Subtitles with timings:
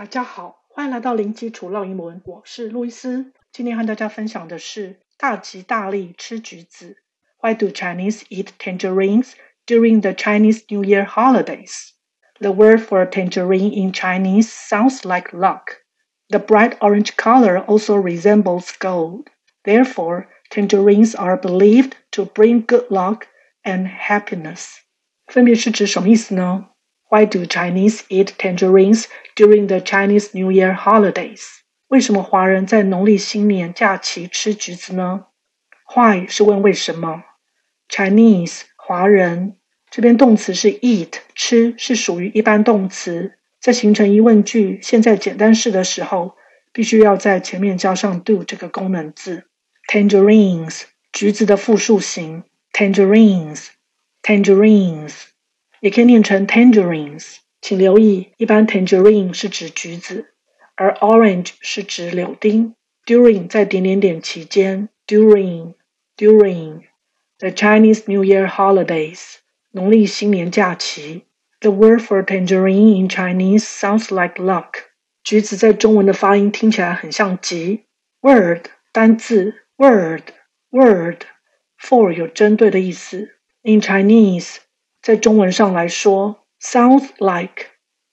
[0.00, 3.32] 大家好，欢迎来到零基础绕英文，我是路易斯。
[3.50, 6.98] 今天和大家分享的是大吉大利吃橘子。
[7.40, 9.32] Why do Chinese eat tangerines
[9.66, 11.92] during the Chinese New Year holidays?
[12.40, 15.78] The word for tangerine in Chinese sounds like luck.
[16.28, 19.30] The bright orange color also resembles gold.
[19.64, 23.28] Therefore, tangerines are believed to bring good luck
[23.64, 24.76] and happiness.
[25.26, 26.66] 分别是指什么意思呢
[27.11, 29.03] ？Why do Chinese eat tangerines
[29.35, 31.41] during the Chinese New Year holidays?
[31.89, 35.25] 为什么华人在农历新年假期吃橘子呢
[35.93, 37.25] ？Why 是问为什么
[37.89, 39.57] ？Chinese 华人
[39.89, 46.37] 这边动词是 eat 吃，是属于一般动词，在形成疑问句现在简单式的时候，
[46.71, 49.47] 必须要在前面加上 do 这个功能字。
[49.91, 53.67] Tangerines 橘子的复数形，tangerines
[54.23, 55.13] tangerines
[55.81, 60.27] 也可以念成 tangerines，请留意，一般 tangerine 是指橘子。
[60.75, 62.75] 而 orange 是指柳丁。
[63.05, 65.73] During 在点点点期间，during
[66.15, 66.83] during
[67.39, 69.35] the Chinese New Year holidays
[69.71, 71.25] 农历新年假期。
[71.59, 74.85] The word for tangerine in Chinese sounds like luck。
[75.23, 77.85] 橘子在中文的发音听起来很像吉。
[78.21, 80.23] Word 单字 word
[80.69, 81.23] word
[81.79, 83.35] for 有针对的意思。
[83.63, 84.57] In Chinese
[85.01, 87.67] 在中文上来说，sounds like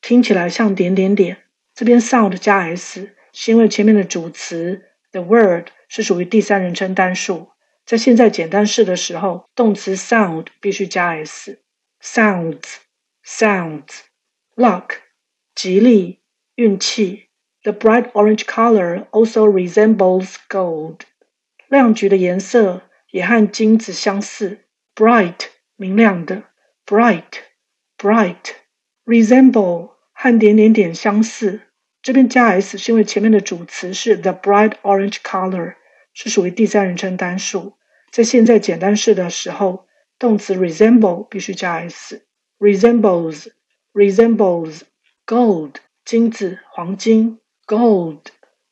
[0.00, 1.44] 听起来像点点点。
[1.74, 7.48] 这边 sound 加 s 是因为前面的主词 the word 是属于第三人称单数，
[7.86, 11.62] 在现在简单式的时候，动词 sound 必须加 s。
[12.02, 12.76] sounds
[13.24, 14.02] sounds
[14.54, 14.90] luck
[15.54, 16.20] 吉利
[16.56, 17.28] 运气。
[17.62, 21.00] The bright orange color also resembles gold。
[21.68, 24.66] 亮橘的颜色也和金子相似。
[24.94, 25.46] bright
[25.76, 26.44] 明亮的
[26.85, 27.39] bright
[27.97, 28.55] bright
[29.05, 29.97] resemble。
[30.21, 31.61] 和点点点相似，
[32.01, 35.75] 这边加 s 是因为前面的主词是 the bright orange color，
[36.13, 37.77] 是属于第三人称单数，
[38.11, 39.87] 在现在简单式的时候，
[40.17, 43.47] 动词 resemble 必须加 s。resembles
[43.93, 44.81] resembles
[45.25, 48.23] gold 金子黄金 gold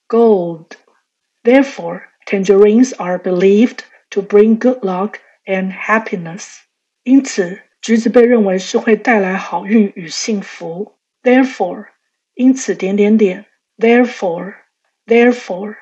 [0.09, 3.79] gold。Therefore, tangerines are believed
[4.09, 6.57] to bring good luck and happiness。
[7.03, 10.98] 因此， 橘子被认为是会带来好运与幸福。
[11.22, 11.88] Therefore，
[12.34, 13.46] 因此点点点。
[13.76, 15.74] Therefore，therefore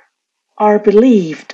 [0.55, 1.51] are believed。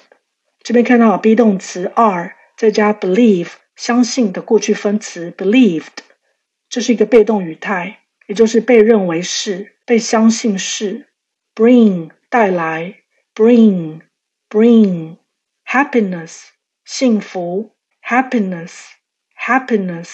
[0.63, 5.99] 这边看到 be 动词 are 再加 believe 相信的过去分词 believed，
[6.69, 11.09] 这是一个被动语态，也就是被认为是被相信是。
[11.55, 13.03] Bring 带来
[13.35, 14.03] ，bring
[14.49, 15.19] bring
[15.67, 16.51] happiness
[16.85, 17.75] 幸福
[18.07, 18.91] ，happiness
[19.37, 20.11] happiness。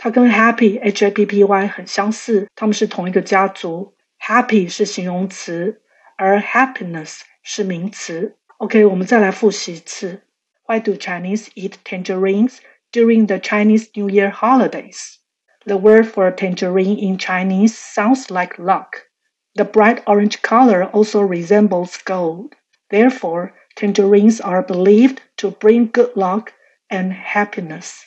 [0.00, 3.94] 它跟 happy h a p p y 很相似，它们是同一个家族。
[4.20, 5.82] happy 是形容词，
[6.16, 8.36] 而 happiness 是名词。
[8.58, 10.22] OK，我们再来复习一次。
[10.66, 12.58] Why do Chinese eat tangerines
[12.92, 15.16] during the Chinese New Year holidays?
[15.64, 19.06] The word for tangerine in Chinese sounds like luck.
[19.54, 22.54] The bright orange color also resembles gold.
[22.90, 26.52] Therefore, tangerines are believed to bring good luck
[26.90, 28.06] and happiness.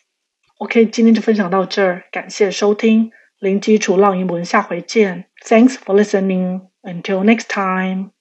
[0.59, 5.27] OK，今天就分享到这儿，感谢收听零基础浪英文，下回见。
[5.45, 6.69] Thanks for listening.
[6.83, 8.14] Until next time.